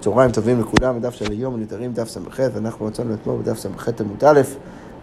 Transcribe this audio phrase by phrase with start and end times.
[0.00, 4.24] צהריים טובים לכולם, בדף של היום הנדרים דף ס"ח, ואנחנו רצינו אתמול בדף ס"ח עמוד
[4.24, 4.40] א',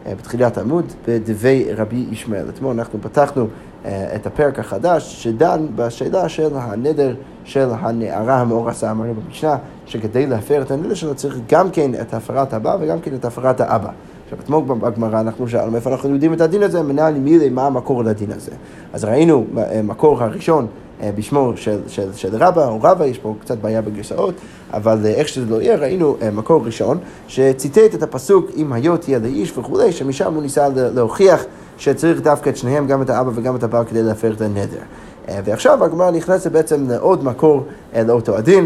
[0.06, 2.50] אה, בתחילת העמוד, בדבי רבי ישמעאל.
[2.50, 3.48] אתמול אנחנו פתחנו
[3.86, 10.62] אה, את הפרק החדש שדן בשאלה של הנדר של הנערה המאורסה, אמרנו במשנה, שכדי להפר
[10.62, 13.90] את הנדר שלו צריך גם כן את הפרת הבא וגם כן את הפרת האבא.
[14.28, 18.04] עכשיו, אתמול בגמרא אנחנו שאלנו מאיפה אנחנו יודעים את הדין הזה, מנהל מילי, מה המקור
[18.04, 18.52] לדין הזה.
[18.94, 20.68] אז ראינו, אה, מקור הראשון
[21.02, 24.34] אה, בשמו של, של, של רבא או רבא, יש פה קצת בעיה בגרסאות,
[24.74, 26.98] אבל אה, איך שזה לא יהיה, ראינו מקור ראשון
[27.28, 31.46] שציטט את הפסוק אם היו תהיה לאיש וכולי, שמשם הוא ניסה להוכיח
[31.78, 34.82] שצריך דווקא את שניהם, גם את האבא וגם את הבעל, כדי להפר את הנדר.
[35.28, 37.66] ועכשיו הגמרא נכנסת בעצם לעוד מקור
[38.06, 38.66] לאותו הדין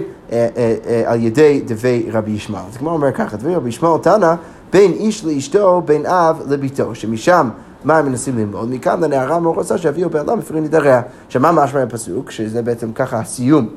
[1.06, 2.64] על ידי דבי רבי ישמעאל.
[2.70, 4.34] אז הגמרא אומר ככה, דבי רבי ישמעאל תנא
[4.74, 7.50] בין איש לאשתו, בין אב לביתו, שמשם
[7.84, 8.70] מה הם מנסים ללמוד?
[8.70, 11.02] מכאן לנערה מאוד רוצה שיביאו בעלה מפרי נדריה.
[11.28, 12.32] עכשיו מה משמע הפסוק?
[12.32, 13.70] שזה בעצם ככה הסיום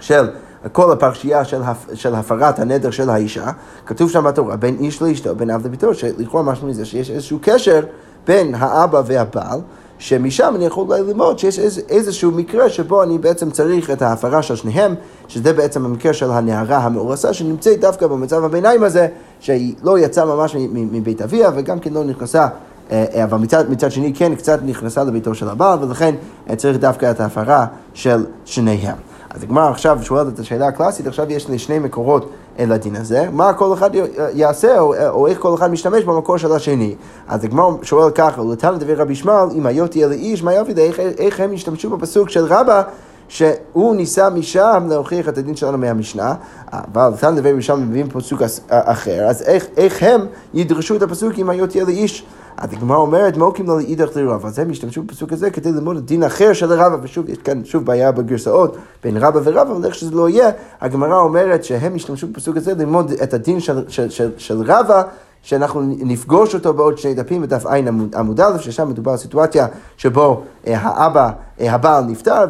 [0.00, 0.28] של
[0.72, 1.86] כל הפרשייה של, הפ...
[1.94, 3.50] של הפרת הנדר של האישה,
[3.86, 7.84] כתוב שם בתורה, בין איש לאשתו, בין אב לביתו, שלכאורה משמע מזה שיש איזשהו קשר
[8.26, 9.60] בין האבא והבעל.
[9.98, 14.42] שמשם אני יכול אולי ללמוד שיש איז, איזשהו מקרה שבו אני בעצם צריך את ההפרה
[14.42, 14.94] של שניהם,
[15.28, 19.08] שזה בעצם המקרה של הנערה המאורסה שנמצאת דווקא במצב הביניים הזה,
[19.40, 22.48] שהיא לא יצאה ממש מבית אביה וגם כן לא נכנסה
[22.90, 26.14] אה, אה, אבל מצד, מצד שני כן קצת נכנסה לביתו של הבעל, ולכן
[26.50, 29.07] אה, צריך דווקא את ההפרה של שניהם.
[29.38, 33.52] אז הגמרא עכשיו שואלת את השאלה הקלאסית, עכשיו יש לי שני מקורות לדין הזה, מה
[33.52, 33.90] כל אחד
[34.34, 36.94] יעשה, או, או איך כל אחד משתמש במקור של השני.
[37.28, 41.00] אז הגמרא שואל ככה, ולתן לדבר רבי ישמעאל, אם היו תהיה לאיש, מה יביא איך,
[41.00, 42.82] איך הם ישתמשו בפסוק של רבא,
[43.28, 46.34] שהוא ניסה משם להוכיח את הדין שלנו מהמשנה,
[46.72, 50.20] אבל לתן לדבר משם מביאים פסוק אחר, אז איך, איך הם
[50.54, 52.24] ידרשו את הפסוק אם היו תהיה לאיש?
[52.60, 56.22] אז הגמרא אומרת, מוקים לו לאידך לרב, אז הם השתמשו בפסוק הזה כדי ללמוד דין
[56.22, 60.14] אחר של רבא, ושוב, יש כאן שוב בעיה בגרסאות בין רבא ורבא, אבל איך שזה
[60.14, 60.50] לא יהיה,
[60.80, 65.02] הגמרא אומרת שהם השתמשו בפסוק הזה ללמוד את הדין של, של, של, של רבא.
[65.42, 67.80] שאנחנו נפגוש אותו בעוד שני דפים בדף ע'
[68.14, 69.66] עמוד א', ששם מדובר על סיטואציה
[69.96, 72.44] שבו אה, האבא, אה, הבעל נפטר,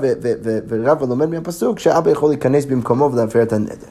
[0.69, 3.87] ורבא לומד מהפסוק שאבא יכול להיכנס במקומו ולהפר את הנדר.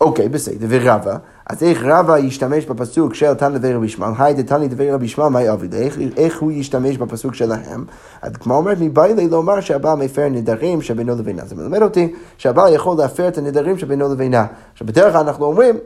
[0.00, 1.16] אוקיי, בסדר, ורבא,
[1.48, 5.28] אז איך רבא ישתמש בפסוק של תנא דבי רבי ישמעאל, היי דתנא דבי רבי ישמעאל,
[5.28, 5.74] מה יעביד?
[6.16, 7.84] איך, הוא ישתמש בפסוק שלהם?
[8.22, 11.44] אז כמו אומרת, מבא לי לומר שהבעל מפר נדרים שבינו לבינה.
[11.44, 14.46] זה מלמד אותי שהבעל יכול להפר את הנדרים שבינו לבינה.
[14.72, 15.78] עכשיו, בדרך כלל אנחנו אומרים,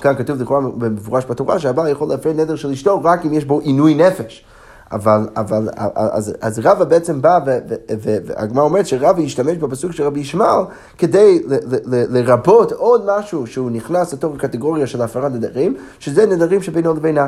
[0.00, 3.60] כאן כתוב לכאורה במפורש בתורה שהבעל יכול להפר נדר של אשתו רק אם יש בו
[3.60, 4.44] עינוי נפש.
[4.92, 7.38] אבל, אבל אז, אז רבא בעצם בא,
[8.00, 10.64] והגמרא אומרת שרבא ישתמש בפסוק של רבי ישמעאל
[10.98, 16.26] כדי ל, ל, ל, לרבות עוד משהו שהוא נכנס לתוך הקטגוריה של הפרת נדרים, שזה
[16.26, 17.26] נדרים שבינו לבינה,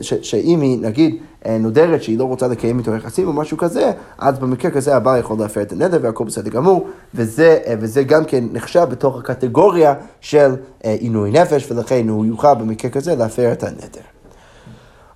[0.00, 4.38] שאם היא נגיד אה, נודרת שהיא לא רוצה לקיים איתו יחסים או משהו כזה, אז
[4.38, 8.44] במקרה כזה הבעל יכול להפר את הנדר והכל בסדר גמור, וזה, אה, וזה גם כן
[8.52, 10.54] נחשב בתוך הקטגוריה של
[10.84, 14.13] אה, עינוי נפש, ולכן הוא יוכל במקרה כזה להפר את הנדר.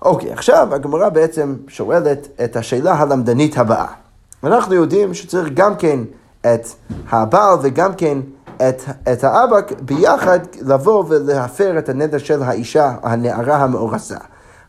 [0.02, 3.86] אוקיי, עכשיו הגמרא בעצם שואלת את השאלה הלמדנית הבאה.
[4.44, 6.00] אנחנו יודעים שצריך גם כן
[6.40, 6.66] את
[7.10, 8.18] הבעל וגם כן
[8.56, 8.82] את,
[9.12, 14.16] את האבא ביחד לבוא ולהפר את הנדר של האישה, הנערה המאורסה.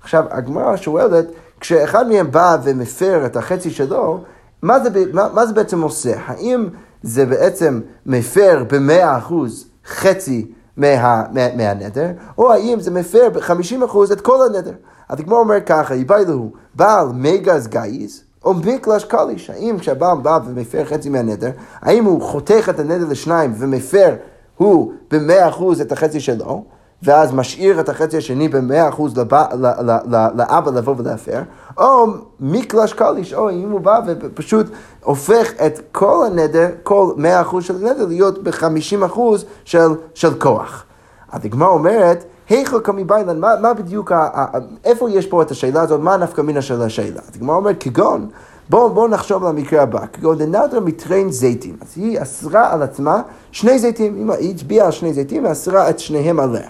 [0.02, 1.26] עכשיו, הגמרא שואלת,
[1.60, 4.24] כשאחד מהם בא ומפר את החצי שלו,
[4.62, 6.14] מה זה, מה, מה זה בעצם עושה?
[6.26, 6.70] האם
[7.04, 12.08] זה בעצם מפר במאה אחוז חצי מה, מה, מהנדר,
[12.38, 14.74] או האם זה מפר ב-50% את כל הנדר.
[15.10, 20.40] אז הגמור אומר ככה, יבאי לו, בעל מגז גייז, או מקלש קליש, האם כשהבעל בא
[20.46, 24.16] ומפר חצי מהנדר, האם הוא חותך את הנדר לשניים ומפר
[24.58, 26.64] הוא במאה אחוז את החצי שלו,
[27.04, 29.14] ואז משאיר את החצי השני במאה אחוז
[30.34, 31.42] לאבא לבוא ולהפר,
[31.78, 32.08] או
[32.40, 34.66] מקלש קליש, או אם הוא בא ופשוט
[35.04, 40.84] הופך את כל הנדר, כל מאה אחוז של הנדר, להיות בחמישים אחוז של, של כוח.
[41.32, 44.46] אז הגמרא אומרת, היכו כמיביילן, מה, מה בדיוק, ה, ה,
[44.86, 47.22] איפה יש פה את השאלה הזאת, מה הנפקא מינה של השאלה?
[47.36, 48.30] הגמרא אומרת, כגון,
[48.70, 53.22] בואו בוא נחשוב על המקרה הבא, כגון דנדרה מטרין זיתים, אז היא אסרה על עצמה
[53.52, 56.70] שני זיתים, היא הצביעה על שני זיתים ואסרה את שניהם עליה.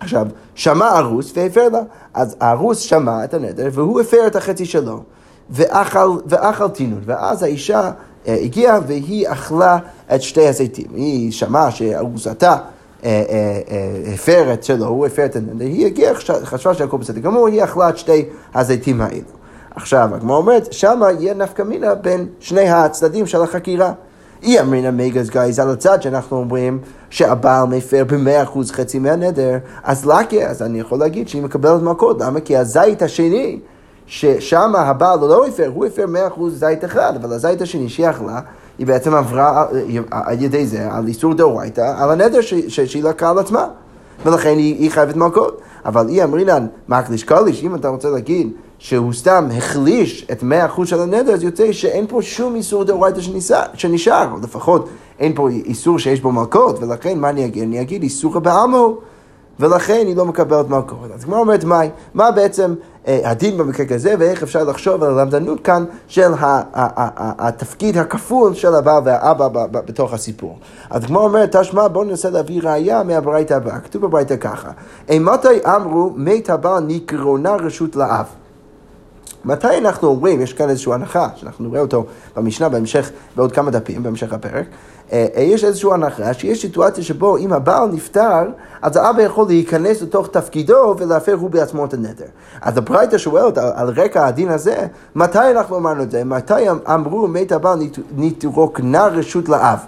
[0.00, 1.80] עכשיו, שמע ארוס והפר לה,
[2.14, 5.02] אז הארוס שמע את הנדר והוא הפר את החצי שלו,
[5.50, 7.90] ואכל, ואכל תינון, ואז האישה
[8.28, 9.78] אה, הגיעה והיא אכלה
[10.14, 10.86] את שתי הזיתים.
[10.94, 12.58] היא שמעה שארוסתה אה, אה,
[14.14, 16.14] הפר את שלו, הוא הפר את הנדר, היא הגיעה,
[16.44, 18.24] חשבה שהכל בסדר גמור, היא אכלה את שתי
[18.54, 19.38] הזיתים האלו.
[19.74, 23.92] עכשיו, הגמרא אומרת, שמה יהיה נפקא מינה בין שני הצדדים של החקירה.
[24.42, 26.78] אי אמרינא מגז גייז על הצד שאנחנו אומרים
[27.10, 32.20] שהבעל מפר במאה אחוז חצי מהנדר, אז לקיה, אז אני יכול להגיד שהיא מקבלת מכות,
[32.20, 32.40] למה?
[32.40, 33.60] כי הזית השני,
[34.06, 38.40] ששם הבעל לא הפר, הוא הפר מאה אחוז זית אחד, אבל הזית השני שהיא אכלה,
[38.78, 39.66] היא בעצם עברה
[40.10, 43.66] על ידי זה, על איסור דאורייתא, על הנדר שהיא לקחה על עצמה.
[44.24, 45.60] ולכן היא, היא חייבת מלכות.
[45.84, 50.88] אבל היא אמרינן, מקליש קליש, אם אתה רוצה להגיד שהוא סתם החליש את מאה אחוז
[50.88, 53.20] של הנדר, אז יוצא שאין פה שום איסור דאורייתא
[53.74, 54.88] שנשאר, או לפחות
[55.18, 57.62] אין פה איסור שיש בו מלכות, ולכן מה אני אגיד?
[57.62, 58.98] אני אגיד איסור בעלמו.
[59.60, 61.10] ולכן היא לא מקבלת מלכות.
[61.14, 61.80] אז כמו אומרת, מה,
[62.14, 62.74] מה בעצם
[63.06, 66.32] אה, הדין במקרה כזה, ואיך אפשר לחשוב על הלמדנות כאן של
[67.38, 70.58] התפקיד הכפול של הבעל והאבא בתוך הסיפור.
[70.90, 73.80] אז כמו אומרת, תשמע, בואו ננסה להביא ראייה מהברייתא הבאה.
[73.80, 74.70] כתוב בברייתא ככה,
[75.08, 78.26] אימתי אמרו מת הבעל נקרונה רשות לאב.
[79.48, 82.04] מתי אנחנו אומרים, יש כאן איזושהי הנחה, שאנחנו נראה אותו
[82.36, 84.66] במשנה בהמשך, בעוד כמה דפים, בהמשך הפרק,
[85.12, 88.42] אה, אה, יש איזושהי הנחה שיש סיטואציה שבו אם הבעל נפטר,
[88.82, 92.24] אז האבא יכול להיכנס לתוך תפקידו ולהפר הוא בעצמו את הנדר.
[92.60, 96.24] אז הברייתא שואלת על, על רקע הדין הזה, מתי אנחנו אמרנו את זה?
[96.24, 97.78] מתי אמ-, אמרו מת הבעל
[98.16, 99.78] נתרוקנה רשות לאב?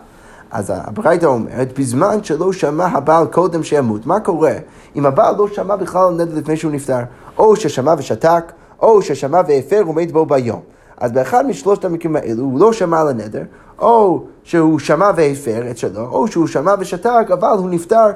[0.51, 4.55] אז הברייתא אומרת, בזמן שלא שמע הבעל קודם שימות, מה קורה
[4.97, 7.01] אם הבעל לא שמע בכלל על נדר לפני שהוא נפטר?
[7.39, 8.53] או ששמע ושתק,
[8.83, 10.61] או ששמע והפר ומת בו ביום.
[10.97, 13.43] אז באחד משלושת המקרים האלו הוא לא שמע על הנדר,
[13.79, 18.07] או שהוא שמע והפר את שלו, או שהוא שמע ושתק, אבל הוא נפטר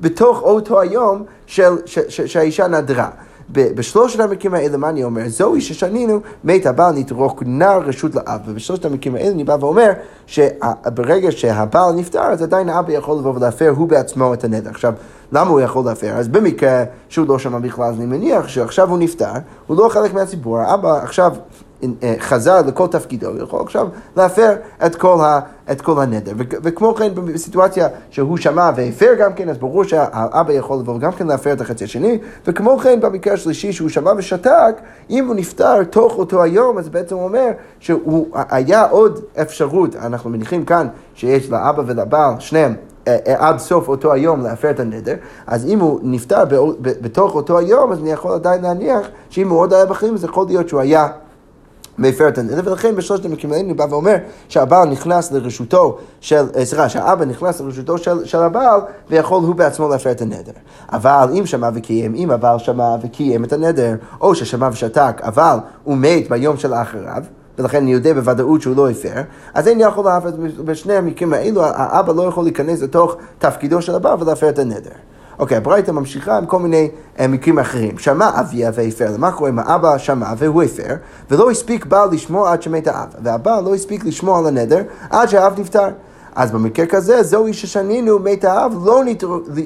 [0.00, 3.08] בתוך אותו היום של, ש, ש, שהאישה נדרה.
[3.52, 5.28] בשלושת המקרים האלה, מה אני אומר?
[5.28, 8.40] זוהי ששנינו, מת הבעל נתרוקנה רשות לאב.
[8.46, 9.90] ובשלושת המקרים האלה אני בא ואומר
[10.26, 14.70] שברגע שהבעל נפטר, אז עדיין האבא יכול לבוא ולהפר הוא בעצמו את הנדר.
[14.70, 14.92] עכשיו,
[15.32, 16.12] למה הוא יכול להפר?
[16.16, 19.32] אז במקרה שהוא לא שמע בכלל, אני מניח שעכשיו הוא נפטר,
[19.66, 21.32] הוא לא חלק מהציבור, האבא עכשיו
[22.18, 24.54] חזר לכל תפקידו, הוא יכול עכשיו להפר
[24.86, 25.40] את כל, ה,
[25.72, 26.32] את כל הנדר.
[26.36, 31.26] וכמו כן בסיטואציה שהוא שמע והפר גם כן, אז ברור שהאבא יכול לבוא גם כן
[31.26, 34.74] להפר את החצי השני, וכמו כן במקרה השלישי שהוא שמע ושתק,
[35.10, 37.48] אם הוא נפטר תוך אותו היום, אז בעצם הוא אומר
[37.80, 42.74] שהוא היה עוד אפשרות, אנחנו מניחים כאן שיש לאבא ולבעל, שניהם,
[43.08, 45.14] אה, אה, עד סוף אותו היום להפר את הנדר,
[45.46, 46.44] אז אם הוא נפטר
[46.80, 50.46] בתוך אותו היום, אז אני יכול עדיין להניח שאם הוא עוד היה בחיים, אז יכול
[50.46, 51.08] להיות שהוא היה
[51.98, 54.16] מפר את הנדר, ולכן בשלושת המקרים האלה הוא בא ואומר
[54.48, 58.80] שהבעל נכנס לרשותו של, אה, סליחה, שהאבא נכנס לרשותו של, של הבעל,
[59.10, 60.52] ויכול הוא בעצמו להפר את הנדר.
[60.92, 65.96] אבל אם שמע וקיים, אם הבעל שמע וקיים את הנדר, או ששמע ושתק, אבל הוא
[65.96, 67.22] מת ביום של אחריו,
[67.58, 69.22] ולכן אני יודע בוודאות שהוא לא הפר,
[69.54, 70.28] אז אין יכול להפר,
[70.64, 74.90] בשני המקרים האלו, האבא לא יכול להיכנס לתוך תפקידו של הבעל ולהפר את הנדר.
[75.42, 77.98] אוקיי, הברייתא ממשיכה עם כל מיני uh, מקרים אחרים.
[77.98, 80.94] שמע אביה והפר, מה קורה אם האבא שמע והוא הפר,
[81.30, 85.60] ולא הספיק בעל לשמוע עד שמת האב, והבעל לא הספיק לשמוע על הנדר עד שהאב
[85.60, 85.88] נפטר.
[86.34, 89.02] אז במקרה כזה, זוהי ששנינו מת האב, לא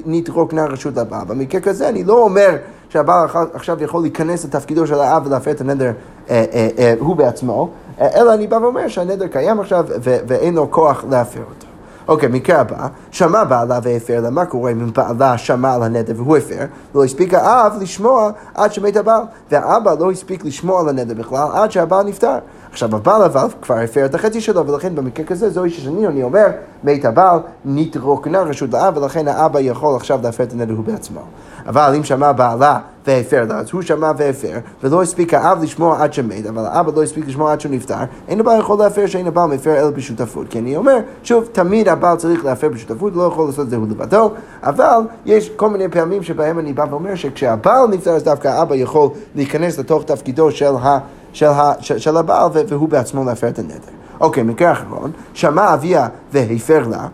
[0.05, 1.25] נתרוקנה רשות לבעל.
[1.27, 2.55] במקרה כזה, אני לא אומר
[2.89, 5.91] שהבעל עכשיו יכול להיכנס לתפקידו של האב ולהפר את הנדר
[6.29, 7.69] אה, אה, אה, הוא בעצמו,
[8.01, 11.66] אה, אלא אני בא ואומר שהנדר קיים עכשיו ואין לו כוח להפר אותו.
[12.07, 16.37] אוקיי, מקרה הבא, שמע בעלה והפר לה, מה קורה אם בעלה שמע על הנדר והוא
[16.37, 16.65] הפר?
[16.95, 19.21] לא הספיק האב לשמוע עד שמת הבעל,
[19.51, 22.37] והאבא לא הספיק לשמוע על הנדר בכלל עד שהבעל נפטר.
[22.71, 26.47] עכשיו הבעל אבל כבר הפר את החצי שלו, ולכן במקרה כזה זוהי ששני, אני אומר,
[26.83, 31.21] מת הבעל נתרוקנה רשות לאב, ולכן האבא יכול עכשיו להפר את הנדר הוא בעצמו.
[31.67, 36.13] אבל אם שמע בעלה והפר לה, אז הוא שמע והפר, ולא הספיק האב לשמוע עד
[36.13, 37.95] שמת, אבל האבא לא הספיק לשמוע עד שהוא נפטר,
[38.27, 40.47] אין הבעל יכול להפר שאין הבעל מפר אלא בשותפות.
[40.49, 43.87] כי אני אומר, שוב, תמיד הבעל צריך להפר בשותפות, לא יכול לעשות את זה הוא
[43.89, 44.31] לבדו,
[44.63, 49.09] אבל יש כל מיני פעמים שבהם אני בא ואומר שכשהבעל נפטר, אז דווקא האבא יכול
[49.35, 50.99] להיכנס לתוך תפקידו של ה...
[51.33, 53.91] של, ה, של, של הבעל והוא בעצמו להפר את הנדר.
[54.19, 57.07] אוקיי, מקרה אחרון, שמע אביה והפר לה,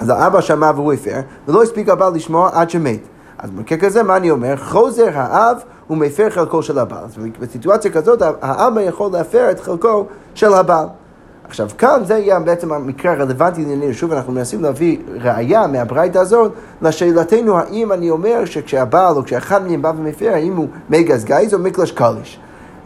[0.00, 3.13] אז האבא שמע והוא הפר, ולא הספיק הבעל לשמוע עד שמת.
[3.44, 4.56] אז במקרה כזה, מה אני אומר?
[4.56, 7.04] חוזר האב הוא מפר חלקו של הבעל.
[7.04, 10.86] אז בסיטואציה כזאת, האבא יכול להפר את חלקו של הבעל.
[11.48, 16.52] עכשיו, כאן זה יהיה בעצם המקרה הרלוונטי לענייני שוב, אנחנו מנסים להביא ראייה מהברייתא הזאת
[16.82, 21.58] לשאלתנו האם אני אומר שכשהבעל או כשאחד מהם בא ומפר, האם הוא מגז גייז או
[21.58, 22.40] מקלש קליש.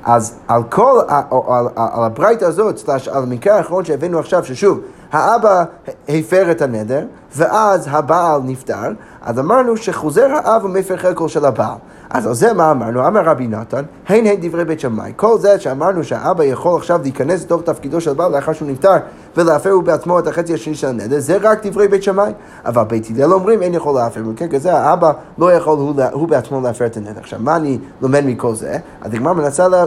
[0.05, 4.81] אז על כל, על, על, על הברייתא הזאת, סלש, על המקרה האחרון שהבאנו עכשיו, ששוב,
[5.13, 5.65] האבא
[6.09, 7.05] הפר את הנדר,
[7.39, 8.93] ואז הבעל נפטר,
[9.23, 11.77] אז אמרנו שחוזר האב ומפר חלקו של הבעל.
[12.11, 13.07] אז על זה מה אמרנו?
[13.07, 15.13] אמר רבי נתן, הן הן דברי בית שמאי.
[15.17, 18.97] כל זה שאמרנו שהאבא יכול עכשיו להיכנס לתוך תפקידו של הבעל לאחר שהוא נפטר
[19.37, 22.33] ולהפר הוא בעצמו את החצי השני של הנדר, זה רק דברי בית שמאי.
[22.65, 24.21] אבל בית הלל אומרים אין יכול להפר.
[24.21, 27.21] במקרה כזה האבא לא יכול הוא, הוא בעצמו להפר את הנדר.
[27.21, 28.79] עכשיו, מה אני לומד מכל זה?
[29.03, 29.85] הגמרא מנסה, לה,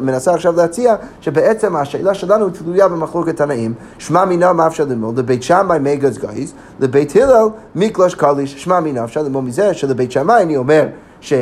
[0.00, 3.74] מנסה עכשיו להציע שבעצם השאלה שלנו תלויה במחלוקת תנאים.
[3.98, 5.18] שמע מינה מה אפשר ללמוד?
[5.18, 6.52] לבית שמאי מגז גייז,
[6.92, 8.62] לבית הלל מיקלוש קליש.
[8.62, 10.86] שמע מינה אפשר ללמוד מזה שלבית שמאי אני אומר
[11.20, 11.32] ש...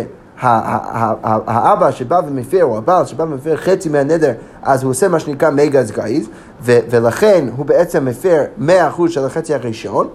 [0.43, 5.91] האבא שבא ומפר, או הבעל שבא ומפר חצי מהנדר, אז הוא עושה מה שנקרא מגז
[5.91, 6.29] גייז,
[6.63, 8.63] ולכן הוא בעצם מפר 100%
[9.09, 10.09] של החצי הראשון.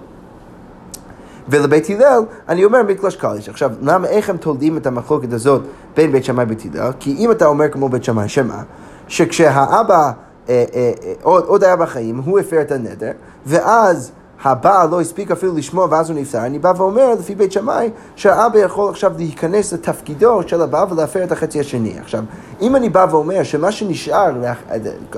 [1.50, 3.50] ולבית הלל, אני אומר מקלש קליש.
[3.50, 5.62] עכשיו, למה, איך הם תולדים את המחלוקת הזאת
[5.96, 6.92] בין בית שמאי ובית הלל?
[7.00, 8.64] כי אם אתה אומר כמו בית שמאי, שמה?
[9.08, 10.12] שכשהאבא אה,
[10.50, 13.12] אה, אה, עוד, עוד היה בחיים, הוא הפר את הנדר,
[13.46, 14.12] ואז
[14.46, 18.60] הבעל לא הספיק אפילו לשמוע ואז הוא נפטר, אני בא ואומר לפי בית שמאי שהאבא
[18.60, 22.00] יכול עכשיו להיכנס לתפקידו של הבעל ולהפר את החצי השני.
[22.00, 22.24] עכשיו,
[22.62, 24.32] אם אני בא ואומר שמה שנשאר,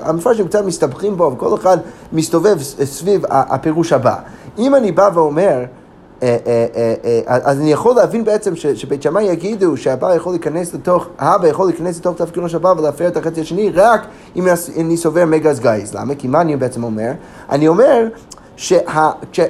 [0.02, 1.78] המפרשים קצת מסתבכים בו וכל אחד
[2.12, 4.16] מסתובב סביב הפירוש הבא.
[4.58, 5.64] אם אני בא ואומר
[6.22, 11.06] אה, אה, אה, אז אני יכול להבין בעצם שבית שמאי יגידו שהבעל יכול להיכנס לתוך,
[11.18, 14.00] האבא יכול להיכנס לתוך תפקידו של הבעל ולהפר את החצי השני רק
[14.36, 14.46] אם
[14.78, 15.94] אני סובר מגז גייז.
[15.94, 16.14] למה?
[16.14, 17.10] כי מה אני בעצם אומר?
[17.50, 18.08] אני אומר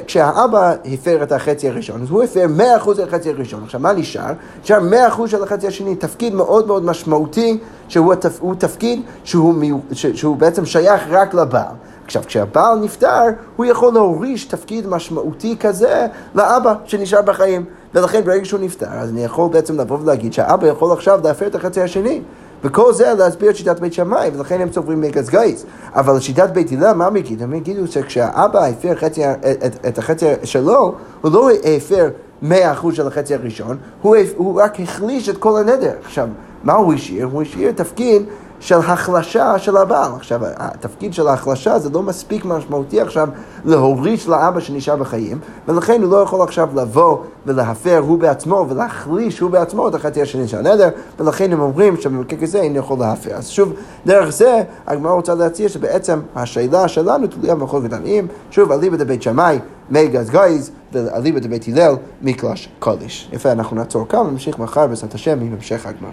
[0.06, 2.46] כשהאבא הפר את החצי הראשון, אז הוא הפר
[2.84, 3.62] 100% של החצי הראשון.
[3.64, 4.32] עכשיו, מה נשאר?
[4.62, 4.78] נשאר
[5.18, 9.54] 100% של החצי השני, תפקיד מאוד מאוד משמעותי, שהוא תפקיד שהוא,
[9.92, 11.74] שהוא בעצם שייך רק לבעל.
[12.04, 13.22] עכשיו, כשהבעל נפטר,
[13.56, 17.64] הוא יכול להוריש תפקיד משמעותי כזה לאבא שנשאר בחיים.
[17.94, 21.54] ולכן ברגע שהוא נפטר, אז אני יכול בעצם לבוא ולהגיד שהאבא יכול עכשיו להפר את
[21.54, 22.22] החצי השני.
[22.64, 25.64] וכל זה להסביר את שיטת בית שמאי, ולכן הם סוברים מגז גייס.
[25.92, 27.44] אבל שיטת בית הלל, מה הם יגידו?
[27.44, 32.08] הם יגידו שכשהאבא הפר חצי, את, את החצי שלו, הוא לא הפר
[32.42, 35.92] מאה אחוז של החצי הראשון, הוא, הוא רק החליש את כל הנדר.
[36.04, 36.28] עכשיו,
[36.64, 37.28] מה הוא השאיר?
[37.32, 38.22] הוא השאיר תפקיד
[38.60, 40.12] של החלשה של הבעל.
[40.16, 43.28] עכשיו, התפקיד של ההחלשה זה לא מספיק משמעותי עכשיו
[43.64, 45.38] להוריש לאבא שנשאר בחיים,
[45.68, 50.48] ולכן הוא לא יכול עכשיו לבוא ולהפר הוא בעצמו ולהחליש הוא בעצמו את החצי השני
[50.48, 50.88] של הנדר,
[51.18, 53.34] ולכן הם אומרים שבמקרה כזה אין יכול להפר.
[53.34, 53.72] אז שוב,
[54.06, 59.58] דרך זה הגמרא רוצה להציע שבעצם השאלה שלנו תלויה במחלוקת עניים, שוב, אליבא דבית שמאי,
[59.90, 63.30] מי גז גייז, ואליבא דבית הלל, מקלש קודש.
[63.32, 66.10] יפה, אנחנו נעצור כאן ונמשיך מחר בעזרת השם עם המשך הגמרא.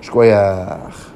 [0.00, 1.09] שכוייח.